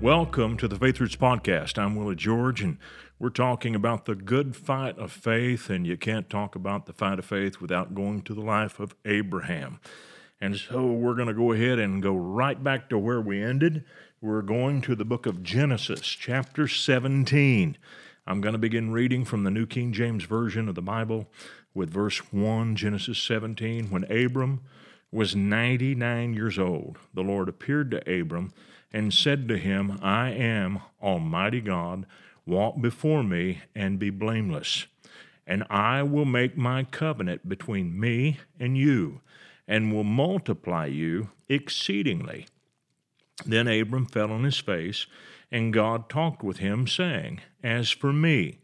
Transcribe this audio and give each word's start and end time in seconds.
Welcome 0.00 0.56
to 0.56 0.66
the 0.66 0.76
Faith 0.76 0.98
Roots 0.98 1.16
Podcast. 1.16 1.76
I'm 1.76 1.94
Willie 1.94 2.16
George, 2.16 2.62
and 2.62 2.78
we're 3.18 3.28
talking 3.28 3.74
about 3.74 4.06
the 4.06 4.14
good 4.14 4.56
fight 4.56 4.98
of 4.98 5.12
faith, 5.12 5.68
and 5.68 5.86
you 5.86 5.98
can't 5.98 6.30
talk 6.30 6.54
about 6.54 6.86
the 6.86 6.94
fight 6.94 7.18
of 7.18 7.26
faith 7.26 7.60
without 7.60 7.94
going 7.94 8.22
to 8.22 8.32
the 8.32 8.40
life 8.40 8.80
of 8.80 8.94
Abraham. 9.04 9.78
And 10.40 10.56
so 10.56 10.86
we're 10.86 11.16
going 11.16 11.28
to 11.28 11.34
go 11.34 11.52
ahead 11.52 11.78
and 11.78 12.02
go 12.02 12.14
right 12.14 12.64
back 12.64 12.88
to 12.88 12.96
where 12.96 13.20
we 13.20 13.42
ended. 13.42 13.84
We're 14.22 14.40
going 14.40 14.80
to 14.82 14.94
the 14.94 15.04
book 15.04 15.26
of 15.26 15.42
Genesis, 15.42 16.00
chapter 16.00 16.66
17. 16.66 17.76
I'm 18.26 18.40
going 18.40 18.54
to 18.54 18.58
begin 18.58 18.92
reading 18.92 19.26
from 19.26 19.44
the 19.44 19.50
New 19.50 19.66
King 19.66 19.92
James 19.92 20.24
Version 20.24 20.66
of 20.66 20.76
the 20.76 20.80
Bible 20.80 21.28
with 21.74 21.90
verse 21.90 22.32
1, 22.32 22.74
Genesis 22.74 23.18
17. 23.18 23.90
When 23.90 24.10
Abram 24.10 24.62
was 25.12 25.36
99 25.36 26.32
years 26.32 26.58
old, 26.58 26.96
the 27.12 27.22
Lord 27.22 27.50
appeared 27.50 27.90
to 27.90 28.20
Abram 28.20 28.54
and 28.92 29.12
said 29.14 29.48
to 29.48 29.56
him, 29.56 29.98
I 30.02 30.30
am 30.30 30.80
Almighty 31.02 31.60
God 31.60 32.06
Walk 32.50 32.80
before 32.80 33.22
me 33.22 33.60
and 33.76 34.00
be 34.00 34.10
blameless. 34.10 34.86
And 35.46 35.64
I 35.70 36.02
will 36.02 36.24
make 36.24 36.56
my 36.56 36.82
covenant 36.82 37.48
between 37.48 37.98
me 37.98 38.38
and 38.58 38.76
you, 38.76 39.20
and 39.68 39.92
will 39.92 40.02
multiply 40.02 40.86
you 40.86 41.30
exceedingly. 41.48 42.46
Then 43.46 43.68
Abram 43.68 44.06
fell 44.06 44.32
on 44.32 44.42
his 44.42 44.58
face, 44.58 45.06
and 45.52 45.72
God 45.72 46.08
talked 46.08 46.42
with 46.42 46.58
him, 46.58 46.88
saying, 46.88 47.40
As 47.62 47.90
for 47.90 48.12
me, 48.12 48.58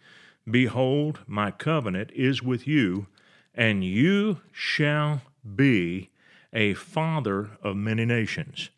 behold, 0.51 1.21
my 1.29 1.53
covenant 1.53 2.11
is 2.13 2.43
with 2.43 2.67
you, 2.67 3.07
and 3.55 3.85
you 3.85 4.41
shall 4.51 5.23
be 5.55 6.11
a 6.53 6.75
father 6.75 7.51
of 7.63 7.77
many 7.77 8.05
nations. 8.05 8.71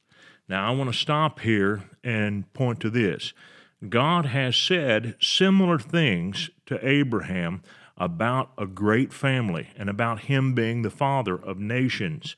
Now, 0.48 0.66
I 0.66 0.74
want 0.74 0.90
to 0.90 0.98
stop 0.98 1.40
here 1.40 1.82
and 2.02 2.50
point 2.54 2.80
to 2.80 2.90
this. 2.90 3.32
God 3.88 4.26
has 4.26 4.56
said 4.56 5.14
similar 5.20 5.78
things 5.78 6.50
to 6.66 6.86
Abraham 6.86 7.62
about 7.98 8.50
a 8.56 8.66
great 8.66 9.12
family 9.12 9.68
and 9.76 9.90
about 9.90 10.20
him 10.20 10.54
being 10.54 10.82
the 10.82 10.90
father 10.90 11.34
of 11.34 11.58
nations. 11.58 12.34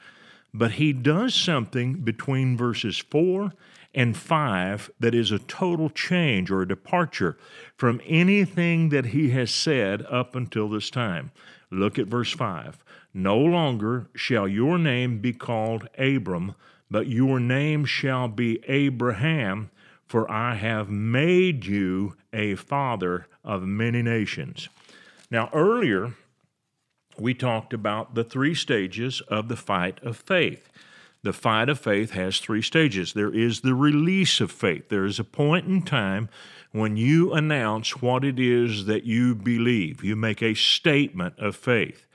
But 0.53 0.73
he 0.73 0.93
does 0.93 1.35
something 1.35 2.01
between 2.01 2.57
verses 2.57 2.99
4 2.99 3.53
and 3.95 4.17
5 4.17 4.91
that 4.99 5.15
is 5.15 5.31
a 5.31 5.39
total 5.39 5.89
change 5.91 6.51
or 6.51 6.63
a 6.63 6.69
departure 6.69 7.37
from 7.77 8.01
anything 8.05 8.89
that 8.89 9.07
he 9.07 9.31
has 9.31 9.51
said 9.51 10.03
up 10.11 10.35
until 10.35 10.69
this 10.69 10.91
time. 10.91 11.31
Look 11.71 11.99
at 11.99 12.07
verse 12.07 12.33
5. 12.33 12.83
No 13.15 13.39
longer 13.39 14.09
shall 14.15 14.49
your 14.49 14.79
name 14.79 15.19
be 15.19 15.33
called 15.33 15.89
Abram, 15.99 16.55
but 16.91 17.07
your 17.07 17.39
name 17.39 17.85
shall 17.85 18.29
be 18.29 18.61
Abraham 18.67 19.71
for 20.11 20.29
I 20.29 20.57
have 20.57 20.91
made 20.91 21.65
you 21.65 22.17
a 22.33 22.57
father 22.57 23.29
of 23.45 23.63
many 23.63 24.03
nations. 24.03 24.69
Now, 25.31 25.49
earlier, 25.53 26.15
we 27.17 27.33
talked 27.33 27.73
about 27.73 28.17
the 28.17 28.25
three 28.25 28.57
stages 28.57 29.21
of 29.29 29.47
the 29.47 29.57
fight 29.57 30.03
of 30.03 30.17
faith. 30.17 30.69
The 31.23 31.33
fight 31.33 31.69
of 31.69 31.79
faith 31.79 32.11
has 32.11 32.41
three 32.41 32.61
stages. 32.61 33.13
There 33.13 33.33
is 33.33 33.61
the 33.61 33.77
release 33.77 34.41
of 34.41 34.51
faith. 34.51 34.89
There 34.89 35.05
is 35.05 35.21
a 35.21 35.25
point 35.25 35.69
in 35.69 35.83
time 35.83 36.29
when 36.73 36.97
you 36.97 37.33
announce 37.33 38.03
what 38.03 38.25
it 38.25 38.41
is 38.41 38.87
that 38.87 39.05
you 39.05 39.37
believe. 39.37 40.03
You 40.03 40.17
make 40.17 40.43
a 40.43 40.55
statement 40.55 41.39
of 41.39 41.55
faith 41.55 42.09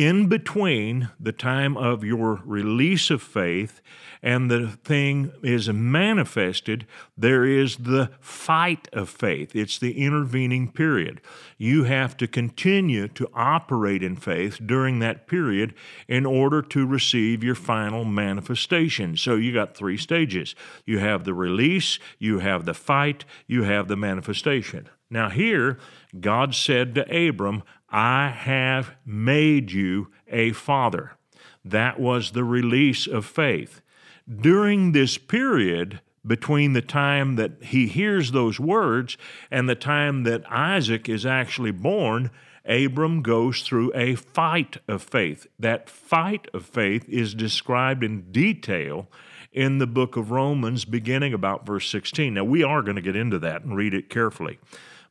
in 0.00 0.28
between 0.28 1.10
the 1.20 1.30
time 1.30 1.76
of 1.76 2.02
your 2.02 2.40
release 2.46 3.10
of 3.10 3.20
faith 3.20 3.82
and 4.22 4.50
the 4.50 4.68
thing 4.68 5.30
is 5.42 5.68
manifested, 5.68 6.86
there 7.18 7.44
is 7.44 7.76
the 7.76 8.10
fight 8.18 8.88
of 8.94 9.10
faith. 9.10 9.54
It's 9.54 9.78
the 9.78 9.98
intervening 10.02 10.72
period. 10.72 11.20
You 11.58 11.84
have 11.84 12.16
to 12.16 12.26
continue 12.26 13.08
to 13.08 13.28
operate 13.34 14.02
in 14.02 14.16
faith 14.16 14.58
during 14.64 15.00
that 15.00 15.26
period 15.26 15.74
in 16.08 16.24
order 16.24 16.62
to 16.62 16.86
receive 16.86 17.44
your 17.44 17.54
final 17.54 18.06
manifestation. 18.06 19.18
So 19.18 19.34
you 19.34 19.52
got 19.52 19.76
three 19.76 19.98
stages 19.98 20.54
you 20.86 20.98
have 20.98 21.24
the 21.24 21.34
release, 21.34 21.98
you 22.18 22.38
have 22.38 22.64
the 22.64 22.72
fight, 22.72 23.26
you 23.46 23.64
have 23.64 23.88
the 23.88 23.96
manifestation. 23.96 24.88
Now, 25.10 25.28
here, 25.28 25.78
God 26.18 26.54
said 26.54 26.94
to 26.94 27.28
Abram, 27.28 27.62
I 27.90 28.28
have 28.28 28.92
made 29.04 29.72
you 29.72 30.12
a 30.28 30.52
father. 30.52 31.16
That 31.64 31.98
was 31.98 32.30
the 32.30 32.44
release 32.44 33.06
of 33.06 33.26
faith. 33.26 33.80
During 34.28 34.92
this 34.92 35.18
period, 35.18 36.00
between 36.24 36.74
the 36.74 36.82
time 36.82 37.36
that 37.36 37.62
he 37.62 37.86
hears 37.86 38.30
those 38.30 38.60
words 38.60 39.16
and 39.50 39.68
the 39.68 39.74
time 39.74 40.22
that 40.24 40.50
Isaac 40.50 41.08
is 41.08 41.26
actually 41.26 41.72
born, 41.72 42.30
Abram 42.64 43.22
goes 43.22 43.62
through 43.62 43.90
a 43.94 44.14
fight 44.14 44.76
of 44.86 45.02
faith. 45.02 45.46
That 45.58 45.90
fight 45.90 46.46
of 46.54 46.64
faith 46.64 47.08
is 47.08 47.34
described 47.34 48.04
in 48.04 48.30
detail 48.30 49.08
in 49.52 49.78
the 49.78 49.86
book 49.86 50.16
of 50.16 50.30
Romans, 50.30 50.84
beginning 50.84 51.34
about 51.34 51.66
verse 51.66 51.88
16. 51.90 52.34
Now, 52.34 52.44
we 52.44 52.62
are 52.62 52.82
going 52.82 52.96
to 52.96 53.02
get 53.02 53.16
into 53.16 53.38
that 53.40 53.64
and 53.64 53.76
read 53.76 53.94
it 53.94 54.08
carefully. 54.08 54.58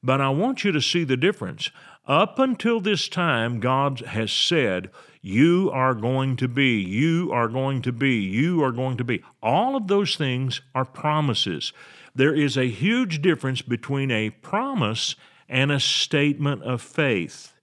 But 0.02 0.22
I 0.22 0.30
want 0.30 0.64
you 0.64 0.72
to 0.72 0.82
see 0.82 1.04
the 1.04 1.18
difference. 1.18 1.72
Up 2.06 2.40
until 2.40 2.80
this 2.80 3.08
time, 3.08 3.60
God 3.60 4.00
has 4.00 4.32
said, 4.32 4.90
You 5.22 5.70
are 5.74 5.94
going 5.94 6.38
to 6.38 6.48
be, 6.48 6.82
you 6.82 7.32
are 7.32 7.48
going 7.48 7.82
to 7.84 7.92
be, 7.92 8.16
you 8.16 8.64
are 8.64 8.72
going 8.72 8.98
to 8.98 9.04
be. 9.04 9.24
All 9.44 9.76
of 9.76 9.88
those 9.88 10.16
things 10.16 10.62
are 10.74 10.86
promises. 10.86 11.74
There 12.16 12.34
is 12.34 12.58
a 12.58 12.70
huge 12.70 13.22
difference 13.22 13.62
between 13.62 14.10
a 14.12 14.32
promise 14.32 15.16
and 15.48 15.72
a 15.72 15.80
statement 15.80 16.64
of 16.64 16.82
faith. 16.82 17.54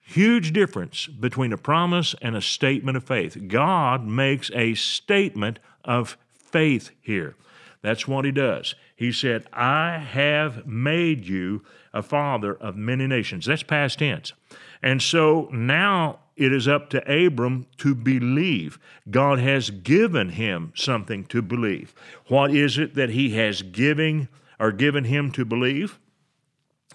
Huge 0.00 0.52
difference 0.52 1.06
between 1.06 1.52
a 1.52 1.58
promise 1.58 2.14
and 2.22 2.36
a 2.36 2.40
statement 2.40 2.96
of 2.96 3.04
faith. 3.04 3.36
God 3.48 4.06
makes 4.06 4.50
a 4.54 4.74
statement 4.74 5.58
of 5.84 6.16
faith 6.32 6.90
here. 7.00 7.34
That's 7.82 8.08
what 8.08 8.24
he 8.24 8.32
does. 8.32 8.74
He 8.98 9.12
said, 9.12 9.46
I 9.52 9.98
have 9.98 10.66
made 10.66 11.24
you 11.24 11.62
a 11.94 12.02
father 12.02 12.52
of 12.52 12.74
many 12.74 13.06
nations. 13.06 13.46
That's 13.46 13.62
past 13.62 14.00
tense. 14.00 14.32
And 14.82 15.00
so 15.00 15.48
now 15.52 16.18
it 16.34 16.52
is 16.52 16.66
up 16.66 16.90
to 16.90 17.26
Abram 17.26 17.68
to 17.76 17.94
believe. 17.94 18.76
God 19.08 19.38
has 19.38 19.70
given 19.70 20.30
him 20.30 20.72
something 20.74 21.26
to 21.26 21.40
believe. 21.42 21.94
What 22.26 22.52
is 22.52 22.76
it 22.76 22.96
that 22.96 23.10
he 23.10 23.36
has 23.36 23.62
giving 23.62 24.26
or 24.58 24.72
given 24.72 25.04
him 25.04 25.30
to 25.30 25.44
believe? 25.44 26.00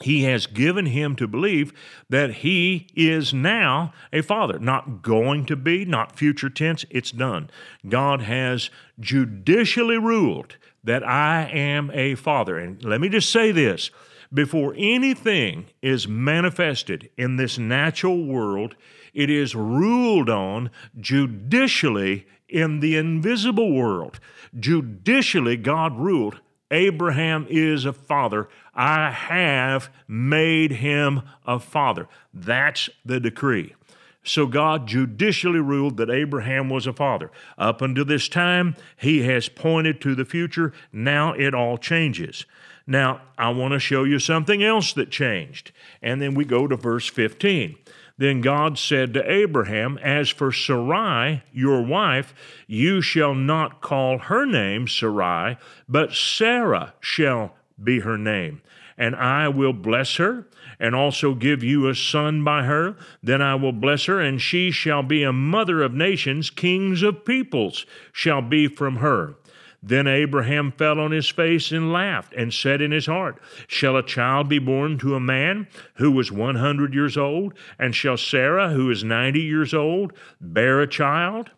He 0.03 0.23
has 0.23 0.47
given 0.47 0.87
him 0.87 1.15
to 1.15 1.29
believe 1.29 1.71
that 2.09 2.35
he 2.35 2.87
is 2.93 3.33
now 3.33 3.93
a 4.11 4.21
father, 4.21 4.59
not 4.59 5.01
going 5.01 5.45
to 5.45 5.55
be, 5.55 5.85
not 5.85 6.17
future 6.17 6.49
tense, 6.49 6.83
it's 6.89 7.11
done. 7.11 7.49
God 7.87 8.21
has 8.21 8.69
judicially 8.99 9.97
ruled 9.97 10.57
that 10.83 11.07
I 11.07 11.43
am 11.45 11.89
a 11.93 12.15
father. 12.15 12.57
And 12.57 12.83
let 12.83 12.99
me 12.99 13.07
just 13.07 13.31
say 13.31 13.53
this 13.53 13.91
before 14.33 14.75
anything 14.77 15.67
is 15.81 16.05
manifested 16.05 17.09
in 17.17 17.37
this 17.37 17.57
natural 17.57 18.25
world, 18.25 18.75
it 19.13 19.29
is 19.29 19.55
ruled 19.55 20.29
on 20.29 20.69
judicially 20.99 22.27
in 22.49 22.81
the 22.81 22.97
invisible 22.97 23.71
world. 23.71 24.19
Judicially, 24.59 25.55
God 25.55 25.97
ruled 25.97 26.41
Abraham 26.73 27.45
is 27.49 27.85
a 27.85 27.93
father. 27.93 28.49
I 28.73 29.11
have 29.11 29.89
made 30.07 30.71
him 30.71 31.21
a 31.45 31.59
father. 31.59 32.07
That's 32.33 32.89
the 33.05 33.19
decree. 33.19 33.75
So 34.23 34.47
God 34.47 34.87
judicially 34.87 35.59
ruled 35.59 35.97
that 35.97 36.09
Abraham 36.09 36.69
was 36.69 36.87
a 36.87 36.93
father. 36.93 37.29
Up 37.57 37.81
until 37.81 38.05
this 38.05 38.27
time, 38.27 38.75
he 38.97 39.21
has 39.23 39.49
pointed 39.49 40.01
to 40.01 40.15
the 40.15 40.25
future. 40.25 40.73
Now 40.91 41.33
it 41.33 41.53
all 41.53 41.77
changes. 41.77 42.45
Now, 42.87 43.21
I 43.37 43.49
want 43.49 43.73
to 43.73 43.79
show 43.79 44.03
you 44.03 44.19
something 44.19 44.63
else 44.63 44.93
that 44.93 45.09
changed. 45.09 45.71
And 46.01 46.21
then 46.21 46.33
we 46.33 46.43
go 46.43 46.67
to 46.67 46.75
verse 46.75 47.07
15. 47.07 47.77
Then 48.17 48.41
God 48.41 48.77
said 48.77 49.13
to 49.13 49.31
Abraham, 49.31 49.97
As 49.97 50.29
for 50.29 50.51
Sarai, 50.51 51.43
your 51.51 51.81
wife, 51.81 52.33
you 52.67 53.01
shall 53.01 53.33
not 53.33 53.81
call 53.81 54.19
her 54.19 54.45
name 54.45 54.87
Sarai, 54.87 55.57
but 55.89 56.13
Sarah 56.13 56.93
shall 56.99 57.55
be 57.81 58.01
her 58.01 58.17
name. 58.17 58.61
and 58.97 59.15
I 59.15 59.47
will 59.47 59.73
bless 59.73 60.17
her, 60.17 60.47
and 60.79 60.95
also 60.95 61.33
give 61.33 61.63
you 61.63 61.87
a 61.87 61.95
son 61.95 62.43
by 62.43 62.63
her. 62.63 62.95
Then 63.21 63.41
I 63.41 63.55
will 63.55 63.71
bless 63.71 64.05
her, 64.05 64.19
and 64.19 64.39
she 64.39 64.71
shall 64.71 65.03
be 65.03 65.23
a 65.23 65.33
mother 65.33 65.81
of 65.81 65.93
nations, 65.93 66.49
kings 66.49 67.01
of 67.01 67.25
peoples 67.25 67.85
shall 68.11 68.41
be 68.41 68.67
from 68.67 68.97
her. 68.97 69.35
Then 69.85 70.07
Abraham 70.07 70.71
fell 70.71 70.97
on 70.97 71.11
his 71.11 71.27
face 71.27 71.71
and 71.73 71.91
laughed, 71.91 72.33
and 72.33 72.53
said 72.53 72.81
in 72.81 72.91
his 72.91 73.05
heart, 73.05 73.41
Shall 73.67 73.97
a 73.97 74.03
child 74.03 74.47
be 74.47 74.57
born 74.57 74.97
to 74.99 75.15
a 75.15 75.19
man 75.19 75.67
who 75.95 76.09
was 76.09 76.31
100 76.31 76.93
years 76.93 77.17
old? 77.17 77.53
And 77.77 77.93
shall 77.93 78.15
Sarah, 78.15 78.69
who 78.69 78.89
is 78.89 79.03
90 79.03 79.41
years 79.41 79.73
old, 79.73 80.13
bear 80.39 80.79
a 80.79 80.87
child? 80.87 81.51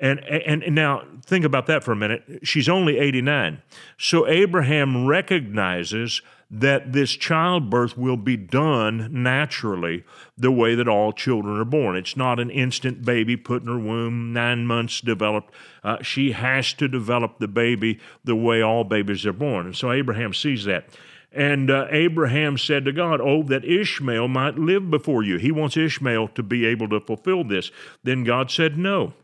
And, 0.00 0.18
and, 0.24 0.64
and 0.64 0.74
now 0.74 1.04
think 1.24 1.44
about 1.44 1.66
that 1.66 1.84
for 1.84 1.92
a 1.92 1.96
minute. 1.96 2.40
She's 2.42 2.68
only 2.68 2.98
89. 2.98 3.62
So 3.98 4.26
Abraham 4.26 5.06
recognizes 5.06 6.22
that 6.50 6.92
this 6.92 7.12
childbirth 7.12 7.96
will 7.96 8.16
be 8.16 8.36
done 8.36 9.08
naturally 9.10 10.04
the 10.36 10.50
way 10.50 10.74
that 10.74 10.88
all 10.88 11.12
children 11.12 11.56
are 11.58 11.64
born. 11.64 11.96
It's 11.96 12.16
not 12.16 12.40
an 12.40 12.50
instant 12.50 13.04
baby 13.04 13.36
put 13.36 13.62
in 13.62 13.68
her 13.68 13.78
womb, 13.78 14.32
nine 14.32 14.66
months 14.66 15.00
developed. 15.00 15.54
Uh, 15.84 16.02
she 16.02 16.32
has 16.32 16.72
to 16.74 16.88
develop 16.88 17.38
the 17.38 17.48
baby 17.48 18.00
the 18.24 18.34
way 18.34 18.60
all 18.60 18.82
babies 18.82 19.24
are 19.24 19.32
born. 19.32 19.66
And 19.66 19.76
so 19.76 19.92
Abraham 19.92 20.34
sees 20.34 20.64
that. 20.64 20.88
And 21.32 21.70
uh, 21.70 21.86
Abraham 21.90 22.58
said 22.58 22.84
to 22.86 22.92
God, 22.92 23.20
Oh, 23.20 23.44
that 23.44 23.64
Ishmael 23.64 24.26
might 24.26 24.58
live 24.58 24.90
before 24.90 25.22
you. 25.22 25.36
He 25.36 25.52
wants 25.52 25.76
Ishmael 25.76 26.28
to 26.28 26.42
be 26.42 26.66
able 26.66 26.88
to 26.88 26.98
fulfill 27.00 27.44
this. 27.44 27.70
Then 28.02 28.24
God 28.24 28.50
said, 28.50 28.76
No. 28.76 29.14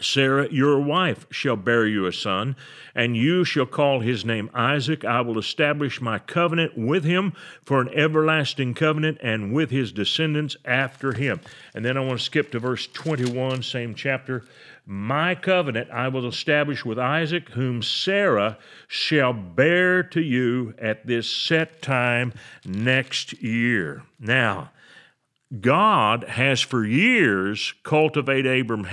Sarah, 0.00 0.48
your 0.50 0.80
wife, 0.80 1.26
shall 1.30 1.56
bear 1.56 1.86
you 1.86 2.06
a 2.06 2.12
son, 2.12 2.56
and 2.94 3.16
you 3.16 3.44
shall 3.44 3.66
call 3.66 4.00
his 4.00 4.24
name 4.24 4.48
Isaac. 4.54 5.04
I 5.04 5.20
will 5.20 5.38
establish 5.38 6.00
my 6.00 6.18
covenant 6.18 6.78
with 6.78 7.04
him 7.04 7.32
for 7.64 7.80
an 7.80 7.90
everlasting 7.92 8.74
covenant, 8.74 9.18
and 9.20 9.52
with 9.52 9.70
his 9.70 9.92
descendants 9.92 10.56
after 10.64 11.12
him. 11.12 11.40
And 11.74 11.84
then 11.84 11.96
I 11.96 12.00
want 12.00 12.20
to 12.20 12.24
skip 12.24 12.52
to 12.52 12.60
verse 12.60 12.86
21, 12.86 13.62
same 13.62 13.94
chapter. 13.94 14.44
My 14.86 15.34
covenant 15.34 15.90
I 15.90 16.08
will 16.08 16.26
establish 16.26 16.84
with 16.84 16.98
Isaac, 16.98 17.50
whom 17.50 17.82
Sarah 17.82 18.58
shall 18.88 19.32
bear 19.32 20.02
to 20.04 20.20
you 20.20 20.74
at 20.78 21.06
this 21.06 21.30
set 21.30 21.82
time 21.82 22.32
next 22.64 23.42
year. 23.42 24.02
Now, 24.18 24.70
God 25.58 26.24
has 26.24 26.60
for 26.60 26.84
years 26.84 27.74
cultivated, 27.82 28.60
Abram, 28.60 28.86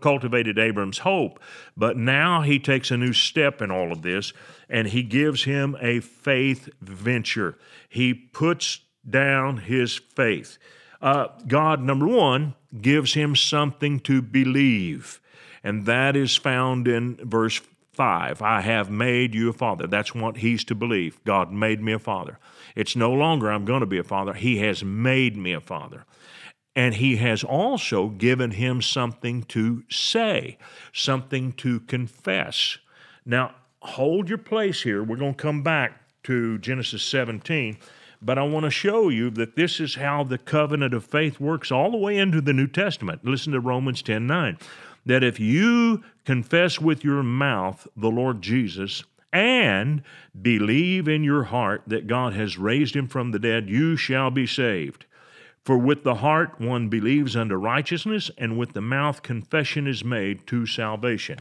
cultivated 0.00 0.56
Abram's 0.56 0.98
hope, 0.98 1.40
but 1.76 1.96
now 1.96 2.42
he 2.42 2.60
takes 2.60 2.92
a 2.92 2.96
new 2.96 3.12
step 3.12 3.60
in 3.60 3.72
all 3.72 3.90
of 3.90 4.02
this 4.02 4.32
and 4.68 4.86
he 4.88 5.02
gives 5.02 5.44
him 5.44 5.76
a 5.80 5.98
faith 6.00 6.68
venture. 6.80 7.58
He 7.88 8.14
puts 8.14 8.80
down 9.08 9.58
his 9.58 9.96
faith. 9.96 10.58
Uh, 11.02 11.28
God, 11.46 11.82
number 11.82 12.06
one, 12.06 12.54
gives 12.80 13.14
him 13.14 13.34
something 13.34 14.00
to 14.00 14.22
believe, 14.22 15.20
and 15.62 15.86
that 15.86 16.16
is 16.16 16.36
found 16.36 16.88
in 16.88 17.16
verse 17.16 17.60
5. 17.96 18.42
I 18.42 18.60
have 18.60 18.90
made 18.90 19.34
you 19.34 19.48
a 19.48 19.54
father. 19.54 19.86
That's 19.86 20.14
what 20.14 20.36
he's 20.36 20.64
to 20.64 20.74
believe. 20.74 21.18
God 21.24 21.50
made 21.50 21.80
me 21.80 21.92
a 21.92 21.98
father. 21.98 22.38
It's 22.74 22.94
no 22.94 23.10
longer 23.10 23.50
I'm 23.50 23.64
going 23.64 23.80
to 23.80 23.86
be 23.86 23.98
a 23.98 24.04
father. 24.04 24.34
He 24.34 24.58
has 24.58 24.84
made 24.84 25.36
me 25.36 25.54
a 25.54 25.60
father. 25.60 26.04
And 26.76 26.96
he 26.96 27.16
has 27.16 27.42
also 27.42 28.08
given 28.08 28.50
him 28.50 28.82
something 28.82 29.44
to 29.44 29.82
say, 29.88 30.58
something 30.92 31.52
to 31.54 31.80
confess. 31.80 32.76
Now, 33.24 33.54
hold 33.80 34.28
your 34.28 34.38
place 34.38 34.82
here. 34.82 35.02
We're 35.02 35.16
going 35.16 35.34
to 35.34 35.42
come 35.42 35.62
back 35.62 36.02
to 36.24 36.58
Genesis 36.58 37.02
17, 37.02 37.78
but 38.20 38.38
I 38.38 38.42
want 38.42 38.64
to 38.64 38.70
show 38.70 39.08
you 39.08 39.30
that 39.30 39.56
this 39.56 39.80
is 39.80 39.94
how 39.94 40.22
the 40.22 40.36
covenant 40.36 40.92
of 40.92 41.04
faith 41.04 41.40
works 41.40 41.72
all 41.72 41.90
the 41.90 41.96
way 41.96 42.18
into 42.18 42.42
the 42.42 42.52
New 42.52 42.66
Testament. 42.66 43.24
Listen 43.24 43.52
to 43.54 43.60
Romans 43.60 44.02
10 44.02 44.26
9. 44.26 44.58
That 45.06 45.24
if 45.24 45.40
you 45.40 46.04
confess 46.24 46.80
with 46.80 47.02
your 47.02 47.22
mouth 47.22 47.86
the 47.96 48.10
Lord 48.10 48.42
Jesus, 48.42 49.04
and 49.32 50.02
believe 50.40 51.08
in 51.08 51.22
your 51.22 51.44
heart 51.44 51.82
that 51.86 52.06
God 52.06 52.32
has 52.32 52.56
raised 52.56 52.96
him 52.96 53.06
from 53.06 53.32
the 53.32 53.38
dead, 53.38 53.68
you 53.68 53.96
shall 53.96 54.30
be 54.30 54.46
saved. 54.46 55.04
For 55.62 55.76
with 55.76 56.04
the 56.04 56.14
heart 56.16 56.60
one 56.60 56.88
believes 56.88 57.36
unto 57.36 57.56
righteousness, 57.56 58.30
and 58.38 58.56
with 58.56 58.72
the 58.72 58.80
mouth 58.80 59.22
confession 59.22 59.86
is 59.86 60.04
made 60.04 60.46
to 60.46 60.64
salvation. 60.64 61.40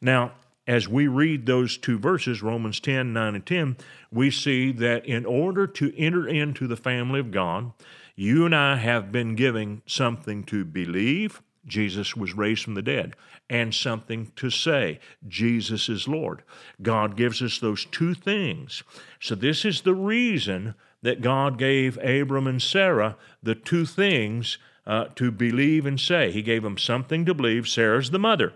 Now, 0.00 0.32
as 0.66 0.88
we 0.88 1.08
read 1.08 1.46
those 1.46 1.76
two 1.76 1.98
verses, 1.98 2.42
Romans 2.42 2.80
10 2.80 3.12
9 3.12 3.34
and 3.34 3.44
10, 3.44 3.76
we 4.10 4.30
see 4.30 4.72
that 4.72 5.04
in 5.04 5.26
order 5.26 5.66
to 5.66 5.92
enter 5.96 6.26
into 6.26 6.66
the 6.66 6.76
family 6.76 7.20
of 7.20 7.30
God, 7.30 7.72
you 8.14 8.46
and 8.46 8.54
I 8.54 8.76
have 8.76 9.12
been 9.12 9.34
given 9.34 9.82
something 9.84 10.42
to 10.44 10.64
believe, 10.64 11.42
Jesus 11.66 12.16
was 12.16 12.34
raised 12.34 12.62
from 12.62 12.74
the 12.74 12.82
dead, 12.82 13.16
and 13.50 13.74
something 13.74 14.32
to 14.36 14.50
say, 14.50 15.00
Jesus 15.26 15.88
is 15.88 16.08
Lord. 16.08 16.42
God 16.82 17.16
gives 17.16 17.42
us 17.42 17.58
those 17.58 17.84
two 17.84 18.14
things. 18.14 18.82
So, 19.20 19.34
this 19.34 19.64
is 19.64 19.82
the 19.82 19.94
reason 19.94 20.74
that 21.02 21.22
God 21.22 21.58
gave 21.58 21.98
Abram 21.98 22.46
and 22.46 22.62
Sarah 22.62 23.16
the 23.42 23.54
two 23.54 23.86
things 23.86 24.58
uh, 24.86 25.06
to 25.16 25.30
believe 25.30 25.86
and 25.86 25.98
say. 26.00 26.30
He 26.30 26.42
gave 26.42 26.62
them 26.62 26.78
something 26.78 27.24
to 27.24 27.34
believe. 27.34 27.68
Sarah's 27.68 28.10
the 28.10 28.18
mother. 28.18 28.52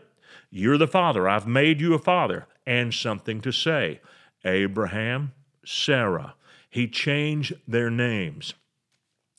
You're 0.51 0.79
the 0.79 0.89
father. 0.89 1.29
I've 1.29 1.47
made 1.47 1.81
you 1.81 1.95
a 1.95 1.99
father. 1.99 2.47
And 2.67 2.95
something 2.95 3.41
to 3.41 3.53
say. 3.53 4.01
Abraham, 4.45 5.33
Sarah. 5.65 6.35
He 6.69 6.87
changed 6.87 7.55
their 7.67 7.91
names. 7.91 8.55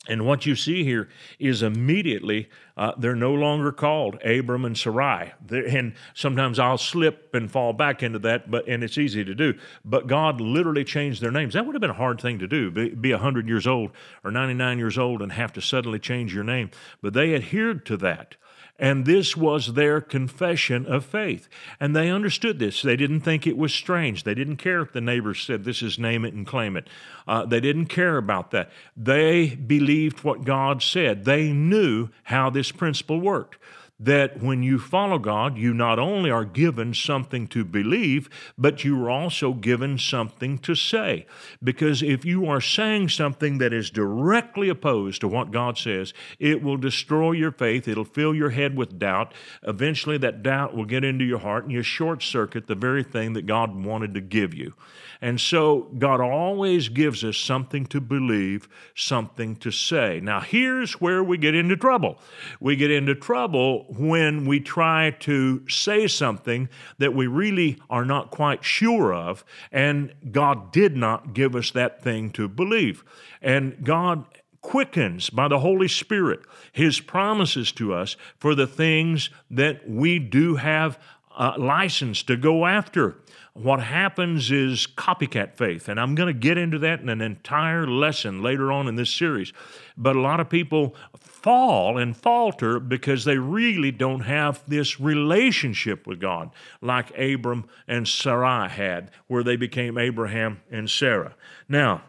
And 0.08 0.26
what 0.26 0.46
you 0.46 0.56
see 0.56 0.82
here 0.82 1.08
is 1.38 1.62
immediately 1.62 2.48
uh, 2.76 2.90
they're 2.98 3.14
no 3.14 3.32
longer 3.32 3.70
called 3.70 4.20
Abram 4.24 4.64
and 4.64 4.76
Sarai. 4.76 5.32
They're, 5.46 5.64
and 5.64 5.94
sometimes 6.12 6.58
I'll 6.58 6.78
slip 6.78 7.32
and 7.34 7.48
fall 7.48 7.72
back 7.72 8.02
into 8.02 8.18
that, 8.20 8.50
but 8.50 8.66
and 8.66 8.82
it's 8.82 8.98
easy 8.98 9.24
to 9.24 9.34
do. 9.34 9.54
But 9.84 10.08
God 10.08 10.40
literally 10.40 10.82
changed 10.82 11.20
their 11.20 11.30
names. 11.30 11.54
That 11.54 11.66
would 11.66 11.76
have 11.76 11.80
been 11.80 11.90
a 11.90 11.94
hard 11.94 12.20
thing 12.20 12.40
to 12.40 12.48
do, 12.48 12.72
be, 12.72 12.88
be 12.88 13.12
100 13.12 13.46
years 13.46 13.66
old 13.66 13.92
or 14.24 14.32
99 14.32 14.76
years 14.78 14.98
old 14.98 15.22
and 15.22 15.30
have 15.30 15.52
to 15.52 15.60
suddenly 15.60 16.00
change 16.00 16.34
your 16.34 16.44
name. 16.44 16.72
But 17.00 17.12
they 17.12 17.34
adhered 17.34 17.86
to 17.86 17.96
that. 17.98 18.34
And 18.78 19.04
this 19.04 19.36
was 19.36 19.74
their 19.74 20.00
confession 20.00 20.86
of 20.86 21.04
faith. 21.04 21.48
And 21.78 21.94
they 21.94 22.10
understood 22.10 22.58
this. 22.58 22.82
They 22.82 22.96
didn't 22.96 23.20
think 23.20 23.46
it 23.46 23.56
was 23.56 23.72
strange. 23.72 24.24
They 24.24 24.34
didn't 24.34 24.56
care 24.56 24.80
if 24.80 24.92
the 24.92 25.00
neighbors 25.00 25.42
said, 25.42 25.64
This 25.64 25.82
is 25.82 25.98
name 25.98 26.24
it 26.24 26.34
and 26.34 26.46
claim 26.46 26.76
it. 26.76 26.88
Uh, 27.28 27.44
they 27.46 27.60
didn't 27.60 27.86
care 27.86 28.16
about 28.16 28.50
that. 28.50 28.70
They 28.96 29.54
believed 29.54 30.24
what 30.24 30.44
God 30.44 30.82
said. 30.82 31.24
They 31.24 31.52
knew 31.52 32.08
how 32.24 32.50
this 32.50 32.72
principle 32.72 33.20
worked 33.20 33.58
that 34.02 34.42
when 34.42 34.64
you 34.64 34.80
follow 34.80 35.18
God, 35.18 35.56
you 35.56 35.72
not 35.72 35.98
only 36.00 36.28
are 36.28 36.44
given 36.44 36.92
something 36.92 37.46
to 37.48 37.64
believe, 37.64 38.28
but 38.58 38.82
you 38.82 39.00
are 39.04 39.10
also 39.10 39.52
given 39.52 39.96
something 39.96 40.58
to 40.58 40.74
say. 40.74 41.24
Because 41.62 42.02
if 42.02 42.24
you 42.24 42.46
are 42.46 42.60
saying 42.60 43.10
something 43.10 43.58
that 43.58 43.72
is 43.72 43.90
directly 43.90 44.68
opposed 44.68 45.20
to 45.20 45.28
what 45.28 45.52
God 45.52 45.78
says, 45.78 46.12
it 46.40 46.62
will 46.62 46.76
destroy 46.76 47.30
your 47.30 47.52
faith. 47.52 47.86
It'll 47.86 48.04
fill 48.04 48.34
your 48.34 48.50
head 48.50 48.76
with 48.76 48.98
doubt. 48.98 49.34
Eventually, 49.62 50.18
that 50.18 50.42
doubt 50.42 50.74
will 50.74 50.84
get 50.84 51.04
into 51.04 51.24
your 51.24 51.38
heart 51.38 51.62
and 51.62 51.72
you 51.72 51.82
short 51.82 52.24
circuit 52.24 52.66
the 52.66 52.74
very 52.74 53.04
thing 53.04 53.34
that 53.34 53.46
God 53.46 53.84
wanted 53.84 54.14
to 54.14 54.20
give 54.20 54.52
you. 54.52 54.74
And 55.20 55.40
so, 55.40 55.88
God 55.96 56.20
always 56.20 56.88
gives 56.88 57.22
us 57.22 57.36
something 57.36 57.86
to 57.86 58.00
believe, 58.00 58.68
something 58.96 59.54
to 59.56 59.70
say. 59.70 60.18
Now, 60.20 60.40
here's 60.40 61.00
where 61.00 61.22
we 61.22 61.38
get 61.38 61.54
into 61.54 61.76
trouble. 61.76 62.18
We 62.58 62.74
get 62.74 62.90
into 62.90 63.14
trouble 63.14 63.86
when 63.98 64.46
we 64.46 64.60
try 64.60 65.10
to 65.20 65.66
say 65.68 66.06
something 66.06 66.68
that 66.98 67.14
we 67.14 67.26
really 67.26 67.78
are 67.90 68.04
not 68.04 68.30
quite 68.30 68.64
sure 68.64 69.12
of, 69.12 69.44
and 69.70 70.12
God 70.30 70.72
did 70.72 70.96
not 70.96 71.34
give 71.34 71.54
us 71.54 71.70
that 71.72 72.02
thing 72.02 72.30
to 72.30 72.48
believe. 72.48 73.04
And 73.40 73.84
God 73.84 74.24
quickens 74.62 75.28
by 75.28 75.48
the 75.48 75.58
Holy 75.58 75.88
Spirit 75.88 76.40
His 76.72 77.00
promises 77.00 77.72
to 77.72 77.92
us 77.92 78.16
for 78.38 78.54
the 78.54 78.66
things 78.66 79.28
that 79.50 79.88
we 79.88 80.18
do 80.18 80.56
have 80.56 80.98
uh, 81.36 81.54
license 81.58 82.22
to 82.24 82.36
go 82.36 82.66
after. 82.66 83.16
What 83.54 83.80
happens 83.80 84.50
is 84.50 84.86
copycat 84.86 85.56
faith, 85.56 85.88
and 85.88 86.00
I'm 86.00 86.14
going 86.14 86.32
to 86.32 86.38
get 86.38 86.56
into 86.56 86.78
that 86.78 87.00
in 87.00 87.10
an 87.10 87.20
entire 87.20 87.86
lesson 87.86 88.42
later 88.42 88.72
on 88.72 88.88
in 88.88 88.96
this 88.96 89.10
series. 89.10 89.52
But 89.94 90.16
a 90.16 90.20
lot 90.20 90.40
of 90.40 90.48
people 90.48 90.94
fall 91.42 91.98
and 91.98 92.16
falter 92.16 92.78
because 92.78 93.24
they 93.24 93.38
really 93.38 93.90
don't 93.90 94.20
have 94.20 94.62
this 94.66 95.00
relationship 95.00 96.06
with 96.06 96.20
God 96.20 96.50
like 96.80 97.16
Abram 97.18 97.66
and 97.88 98.06
Sarai 98.06 98.68
had, 98.68 99.10
where 99.26 99.42
they 99.42 99.56
became 99.56 99.98
Abraham 99.98 100.60
and 100.70 100.88
Sarah. 100.88 101.34
Now, 101.68 102.02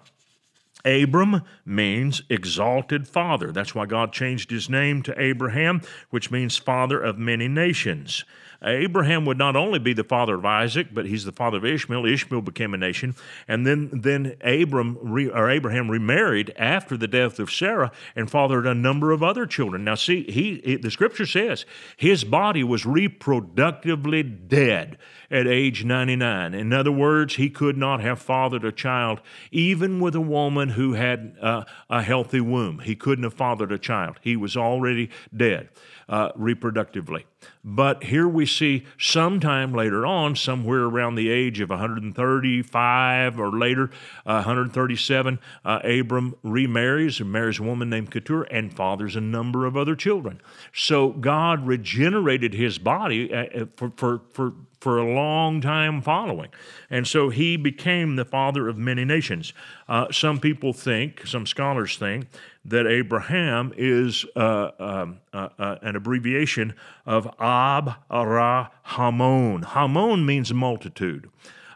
Abram 0.86 1.44
means 1.66 2.22
exalted 2.30 3.08
father. 3.08 3.52
That's 3.52 3.74
why 3.74 3.86
God 3.86 4.12
changed 4.12 4.52
his 4.52 4.70
name 4.70 5.02
to 5.04 5.22
Abraham, 5.22 5.82
which 6.10 6.32
means 6.32 6.58
father 6.58 7.00
of 7.00 7.18
many 7.18 7.48
nations. 7.48 8.25
Abraham 8.66 9.25
would 9.25 9.38
not 9.38 9.56
only 9.56 9.80
be 9.80 9.94
the 9.94 10.04
father 10.04 10.36
of 10.36 10.46
Isaac, 10.46 10.88
but 10.94 11.06
he's 11.06 11.25
the 11.25 11.32
father 11.32 11.58
of 11.58 11.66
Ishmael. 11.66 12.06
Ishmael 12.06 12.42
became 12.42 12.74
a 12.74 12.78
nation, 12.78 13.16
and 13.48 13.68
then 13.68 13.90
then 13.92 14.36
Abram 14.42 14.98
or 15.34 15.50
Abraham 15.50 15.92
remarried 15.92 16.54
after 16.56 16.96
the 16.96 17.08
death 17.08 17.40
of 17.40 17.52
Sarah 17.52 17.92
and 18.16 18.32
fathered 18.32 18.66
a 18.66 18.74
number 18.74 19.12
of 19.12 19.22
other 19.22 19.46
children. 19.46 19.84
Now, 19.84 19.96
see, 19.96 20.24
he 20.24 20.78
the 20.78 20.92
Scripture 20.92 21.25
says 21.25 21.66
his 21.98 22.24
body 22.24 22.63
was 22.63 22.84
reproductively 22.84 24.48
dead 24.48 24.98
at 25.34 25.48
age 25.48 25.84
99. 25.84 26.54
In 26.54 26.72
other 26.72 26.92
words, 26.92 27.36
he 27.36 27.50
could 27.50 27.75
not 27.75 28.02
have 28.02 28.22
fathered 28.22 28.63
a 28.63 28.72
child 28.72 29.20
even 29.52 30.00
with 30.00 30.13
a 30.13 30.22
woman 30.22 30.70
who 30.70 30.94
had 30.94 31.36
uh, 31.42 31.63
a 31.90 32.04
healthy 32.04 32.40
womb. 32.40 32.80
He 32.80 32.96
couldn't 32.96 33.24
have 33.24 33.34
fathered 33.34 33.72
a 33.72 33.80
child. 33.80 34.20
He 34.22 34.36
was 34.36 34.56
already 34.56 35.10
dead 35.36 35.70
uh, 36.08 36.32
reproductively. 36.34 37.24
But 37.63 38.04
here 38.06 38.28
we 38.28 38.46
see 38.46 38.86
sometime 39.00 39.74
later 39.74 40.06
on, 40.06 40.36
somewhere 40.36 40.84
around 40.84 41.16
the 41.16 41.30
age 41.30 41.60
of 41.60 41.70
135 41.70 43.40
or 43.40 43.58
later, 43.58 43.90
uh, 44.25 44.44
137, 44.44 45.40
uh, 45.66 45.80
Abram 45.84 46.36
remarries 46.44 47.20
and 47.20 47.32
marries 47.32 47.60
a 47.60 47.63
woman 47.63 47.90
named 47.90 48.12
Keturah 48.12 48.48
and 48.52 48.74
fathers 48.74 49.16
a 49.16 49.22
number 49.22 49.66
of 49.66 49.75
other 49.75 49.96
children. 49.96 50.42
So 50.74 51.10
God 51.10 51.66
regenerated 51.66 52.54
his 52.54 52.78
body 52.78 53.34
uh, 53.34 53.46
uh, 53.62 53.66
for, 53.75 53.92
for, 53.96 54.22
for 54.32 54.54
for 54.84 54.98
a 54.98 55.13
long 55.13 55.62
time 55.62 56.02
following. 56.02 56.50
And 56.90 57.08
so 57.08 57.30
he 57.30 57.56
became 57.56 58.18
the 58.18 58.25
father 58.25 58.68
of 58.68 58.78
many 58.78 59.06
nations. 59.06 59.54
Uh, 59.88 60.12
some 60.12 60.42
people 60.42 60.74
think, 60.74 61.25
some 61.25 61.46
scholars 61.46 61.96
think, 61.96 62.28
that 62.66 62.86
Abraham 62.86 63.72
is 63.78 64.25
uh, 64.36 64.72
um, 64.80 65.22
uh, 65.32 65.48
uh, 65.58 65.78
an 65.82 65.96
abbreviation 65.96 66.74
of 67.06 67.34
Ab 67.40 67.94
Ra 68.12 68.68
Hamon. 68.84 69.62
Hamon 69.62 70.25
means 70.25 70.54
multitude. 70.54 71.30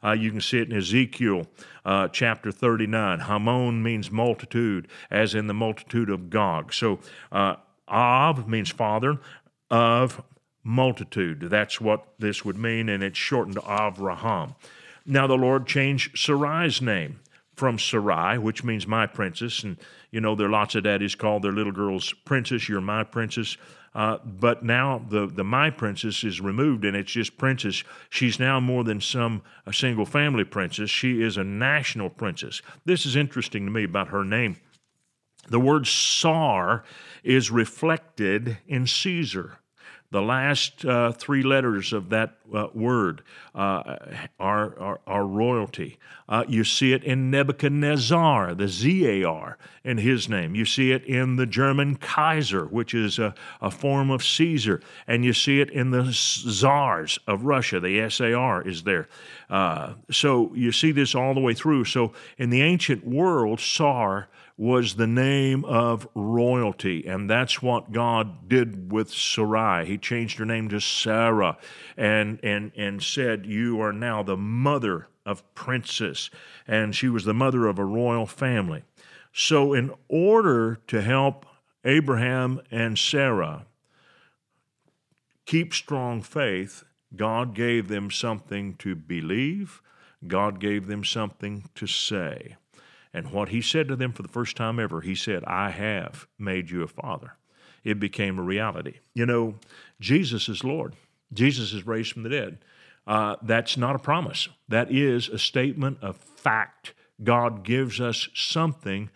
Uh, 0.03 0.11
you 0.11 0.29
can 0.29 0.41
see 0.41 0.59
it 0.59 0.69
in 0.69 0.77
Ezekiel 0.77 1.47
uh, 1.85 2.09
chapter 2.09 2.51
39. 2.51 3.21
Hamon 3.21 3.81
means 3.81 4.11
multitude, 4.11 4.89
as 5.09 5.33
in 5.33 5.47
the 5.47 5.53
multitude 5.53 6.09
of 6.09 6.29
Gog. 6.29 6.73
So 6.73 6.99
Ab 7.31 8.47
means 8.49 8.69
father 8.69 9.21
of 9.71 10.21
multitude. 10.67 11.47
That's 11.49 11.79
what 11.79 12.05
this 12.19 12.43
would 12.43 12.57
mean, 12.57 12.89
and 12.89 13.01
it's 13.01 13.17
shortened 13.17 13.55
to 13.55 13.61
Avraham. 13.61 14.55
Now 15.05 15.25
the 15.25 15.37
Lord 15.37 15.65
changed 15.65 16.19
Sarai's 16.19 16.81
name 16.81 17.21
from 17.55 17.79
Sarai, 17.79 18.37
which 18.37 18.63
means 18.63 18.85
my 18.85 19.07
princess, 19.07 19.63
and 19.63 19.77
you 20.11 20.21
know 20.21 20.35
there 20.35 20.47
are 20.47 20.51
lots 20.51 20.75
of 20.75 20.83
daddies 20.83 21.15
call 21.15 21.39
their 21.39 21.53
little 21.53 21.71
girls 21.71 22.13
princess. 22.25 22.67
You're 22.67 22.81
my 22.81 23.03
princess. 23.03 23.57
Uh, 23.95 24.19
but 24.23 24.63
now 24.63 25.03
the, 25.09 25.25
the 25.25 25.43
my 25.43 25.71
princess 25.71 26.23
is 26.23 26.39
removed 26.39 26.85
and 26.85 26.95
it's 26.95 27.11
just 27.11 27.35
princess. 27.35 27.83
She's 28.11 28.39
now 28.39 28.59
more 28.59 28.83
than 28.83 29.01
some 29.01 29.41
a 29.65 29.73
single 29.73 30.05
family 30.05 30.43
princess. 30.43 30.91
She 30.91 31.23
is 31.23 31.35
a 31.35 31.43
national 31.43 32.11
princess. 32.11 32.61
This 32.85 33.07
is 33.07 33.15
interesting 33.15 33.65
to 33.65 33.71
me 33.71 33.85
about 33.85 34.09
her 34.09 34.23
name. 34.23 34.57
The 35.49 35.59
word 35.59 35.87
Sar 35.87 36.83
is 37.23 37.49
reflected 37.49 38.59
in 38.67 38.85
Caesar. 38.85 39.59
The 40.09 40.21
last 40.21 40.85
uh, 40.85 41.11
three 41.11 41.43
letters 41.43 41.91
of 41.91 42.09
that 42.09 42.37
uh, 42.53 42.67
word 42.73 43.23
uh, 43.53 43.97
are, 44.39 44.79
are, 44.79 44.99
are, 45.05 45.25
royalty. 45.25 45.99
Uh, 46.29 46.45
you 46.47 46.63
see 46.63 46.93
it 46.93 47.03
in 47.03 47.29
Nebuchadnezzar, 47.29 48.55
the 48.55 48.69
Z-A-R, 48.69 49.57
in 49.83 49.97
his 49.97 50.29
name. 50.29 50.55
You 50.55 50.63
see 50.63 50.93
it 50.93 51.03
in 51.03 51.35
the 51.35 51.45
German 51.45 51.97
Kaiser, 51.97 52.65
which 52.67 52.93
is 52.93 53.19
a, 53.19 53.35
a 53.59 53.69
form 53.69 54.09
of 54.09 54.23
Caesar. 54.23 54.81
And 55.07 55.25
you 55.25 55.33
see 55.33 55.59
it 55.59 55.69
in 55.71 55.91
the 55.91 56.07
czars 56.11 57.19
of 57.27 57.43
Russia. 57.43 57.81
The 57.81 57.99
S-A-R 57.99 58.65
is 58.65 58.83
there. 58.83 59.09
Uh, 59.49 59.93
so 60.11 60.53
you 60.55 60.71
see 60.71 60.91
this 60.91 61.15
all 61.15 61.33
the 61.33 61.39
way 61.39 61.53
through. 61.53 61.85
So 61.85 62.13
in 62.37 62.49
the 62.49 62.61
ancient 62.61 63.07
world, 63.07 63.59
Tsar 63.59 64.27
was 64.57 64.95
the 64.95 65.07
name 65.07 65.63
of 65.65 66.07
royalty, 66.15 67.05
and 67.05 67.29
that's 67.29 67.61
what 67.61 67.91
God 67.91 68.49
did 68.49 68.91
with 68.91 69.11
Sarai. 69.11 69.85
He 69.85 69.97
changed 69.97 70.39
her 70.39 70.45
name 70.45 70.67
to 70.69 70.81
Sarah 70.81 71.57
and, 71.95 72.39
and, 72.43 72.71
and 72.75 73.01
said, 73.01 73.45
You 73.45 73.79
are 73.81 73.93
now 73.93 74.23
the 74.23 74.35
mother 74.35 75.07
of 75.25 75.43
princes. 75.53 76.31
And 76.67 76.95
she 76.95 77.07
was 77.07 77.25
the 77.25 77.33
mother 77.33 77.67
of 77.67 77.77
a 77.77 77.85
royal 77.85 78.25
family. 78.25 78.83
So, 79.31 79.73
in 79.73 79.91
order 80.07 80.79
to 80.87 81.01
help 81.01 81.45
Abraham 81.85 82.59
and 82.71 82.97
Sarah 82.97 83.65
keep 85.45 85.73
strong 85.73 86.21
faith, 86.23 86.83
God 87.15 87.55
gave 87.55 87.87
them 87.87 88.11
something 88.11 88.75
to 88.75 88.95
believe, 88.95 89.81
God 90.25 90.59
gave 90.59 90.87
them 90.87 91.03
something 91.03 91.69
to 91.75 91.87
say. 91.87 92.55
And 93.13 93.31
what 93.31 93.49
he 93.49 93.61
said 93.61 93.87
to 93.87 93.95
them 93.95 94.11
for 94.11 94.21
the 94.21 94.27
first 94.27 94.55
time 94.55 94.79
ever, 94.79 95.01
he 95.01 95.15
said, 95.15 95.43
I 95.45 95.69
have 95.71 96.27
made 96.37 96.69
you 96.69 96.83
a 96.83 96.87
father. 96.87 97.33
It 97.83 97.99
became 97.99 98.37
a 98.37 98.43
reality. 98.43 98.95
You 99.13 99.25
know, 99.25 99.55
Jesus 99.99 100.49
is 100.49 100.63
Lord. 100.63 100.95
Jesus 101.33 101.73
is 101.73 101.87
raised 101.87 102.13
from 102.13 102.23
the 102.23 102.29
dead. 102.29 102.59
Uh, 103.05 103.37
that's 103.41 103.77
not 103.77 103.95
a 103.95 103.99
promise. 103.99 104.49
That 104.67 104.91
is 104.91 105.29
a 105.29 105.39
statement 105.39 105.99
of 106.01 106.17
fact. 106.17 106.93
God 107.23 107.63
gives 107.63 108.01
us 108.01 108.27
something 108.33 109.09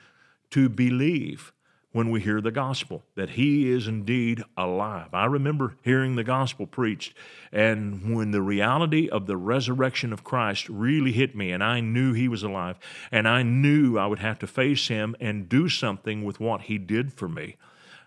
to 0.51 0.69
believe 0.69 1.51
when 1.91 2.09
we 2.09 2.21
hear 2.21 2.39
the 2.39 2.51
gospel, 2.51 3.03
that 3.15 3.31
he 3.31 3.69
is 3.69 3.87
indeed 3.87 4.43
alive. 4.55 5.09
I 5.13 5.25
remember 5.25 5.75
hearing 5.81 6.15
the 6.15 6.23
gospel 6.23 6.65
preached, 6.65 7.13
and 7.51 8.15
when 8.15 8.31
the 8.31 8.41
reality 8.41 9.09
of 9.09 9.27
the 9.27 9.37
resurrection 9.37 10.13
of 10.13 10.23
Christ 10.23 10.69
really 10.69 11.11
hit 11.11 11.35
me, 11.35 11.51
and 11.51 11.63
I 11.63 11.81
knew 11.81 12.13
he 12.13 12.27
was 12.27 12.43
alive, 12.43 12.79
and 13.11 13.27
I 13.27 13.43
knew 13.43 13.97
I 13.97 14.07
would 14.07 14.19
have 14.19 14.39
to 14.39 14.47
face 14.47 14.87
him 14.87 15.15
and 15.19 15.49
do 15.49 15.67
something 15.67 16.23
with 16.23 16.39
what 16.39 16.61
he 16.61 16.77
did 16.77 17.13
for 17.13 17.27
me. 17.27 17.57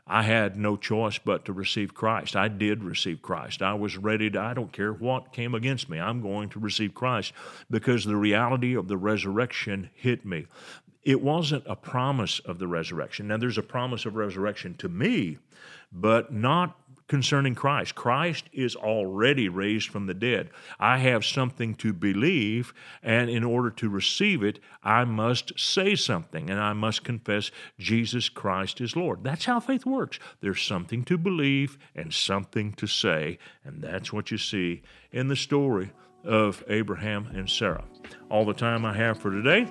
I 0.06 0.22
had 0.22 0.56
no 0.56 0.76
choice 0.76 1.18
but 1.18 1.46
to 1.46 1.52
receive 1.54 1.94
Christ. 1.94 2.36
I 2.36 2.48
did 2.48 2.84
receive 2.84 3.22
Christ. 3.22 3.62
I 3.62 3.72
was 3.72 3.96
ready 3.96 4.28
to, 4.30 4.38
I 4.38 4.52
don't 4.52 4.72
care 4.72 4.92
what 4.92 5.32
came 5.32 5.54
against 5.54 5.88
me, 5.88 5.98
I'm 5.98 6.20
going 6.20 6.50
to 6.50 6.60
receive 6.60 6.94
Christ 6.94 7.32
because 7.70 8.04
the 8.04 8.16
reality 8.16 8.74
of 8.76 8.88
the 8.88 8.98
resurrection 8.98 9.88
hit 9.94 10.26
me 10.26 10.46
it 11.04 11.20
wasn't 11.20 11.64
a 11.66 11.76
promise 11.76 12.38
of 12.40 12.58
the 12.58 12.66
resurrection. 12.66 13.28
Now, 13.28 13.36
there's 13.36 13.58
a 13.58 13.62
promise 13.62 14.06
of 14.06 14.16
resurrection 14.16 14.74
to 14.78 14.88
me, 14.88 15.38
but 15.92 16.32
not 16.32 16.78
concerning 17.06 17.54
Christ. 17.54 17.94
Christ 17.94 18.44
is 18.52 18.74
already 18.74 19.48
raised 19.48 19.90
from 19.90 20.06
the 20.06 20.14
dead. 20.14 20.48
I 20.80 20.98
have 20.98 21.24
something 21.24 21.74
to 21.76 21.92
believe, 21.92 22.72
and 23.02 23.28
in 23.28 23.44
order 23.44 23.70
to 23.72 23.90
receive 23.90 24.42
it, 24.42 24.58
I 24.82 25.04
must 25.04 25.58
say 25.58 25.96
something, 25.96 26.48
and 26.48 26.58
I 26.58 26.72
must 26.72 27.04
confess 27.04 27.50
Jesus 27.78 28.30
Christ 28.30 28.80
is 28.80 28.96
Lord. 28.96 29.22
That's 29.22 29.44
how 29.44 29.60
faith 29.60 29.84
works. 29.84 30.18
There's 30.40 30.62
something 30.62 31.04
to 31.04 31.18
believe 31.18 31.76
and 31.94 32.12
something 32.12 32.72
to 32.74 32.86
say, 32.86 33.38
and 33.64 33.82
that's 33.82 34.12
what 34.12 34.30
you 34.30 34.38
see 34.38 34.82
in 35.12 35.28
the 35.28 35.36
story 35.36 35.92
of 36.24 36.64
Abraham 36.68 37.26
and 37.34 37.50
Sarah. 37.50 37.84
All 38.30 38.46
the 38.46 38.54
time 38.54 38.86
I 38.86 38.96
have 38.96 39.20
for 39.20 39.30
today 39.30 39.70